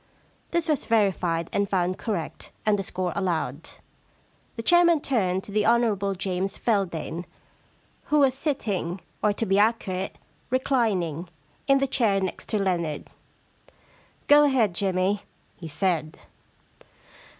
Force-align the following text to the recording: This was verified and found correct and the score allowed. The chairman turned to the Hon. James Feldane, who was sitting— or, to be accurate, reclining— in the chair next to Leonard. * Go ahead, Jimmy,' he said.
This 0.49 0.67
was 0.67 0.85
verified 0.87 1.47
and 1.53 1.69
found 1.69 1.99
correct 1.99 2.49
and 2.65 2.79
the 2.79 2.81
score 2.81 3.13
allowed. 3.15 3.69
The 4.55 4.63
chairman 4.63 4.99
turned 5.01 5.43
to 5.43 5.51
the 5.51 5.63
Hon. 5.67 6.15
James 6.15 6.57
Feldane, 6.57 7.23
who 8.05 8.17
was 8.17 8.33
sitting— 8.33 9.01
or, 9.23 9.31
to 9.33 9.45
be 9.45 9.59
accurate, 9.59 10.15
reclining— 10.49 11.29
in 11.67 11.77
the 11.77 11.85
chair 11.85 12.19
next 12.19 12.49
to 12.49 12.57
Leonard. 12.57 13.11
* 13.69 14.27
Go 14.27 14.43
ahead, 14.45 14.73
Jimmy,' 14.73 15.21
he 15.57 15.67
said. 15.67 16.17